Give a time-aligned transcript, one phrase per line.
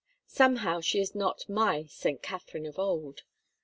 [0.25, 3.21] Somehow she is not my "St Catherine" of old.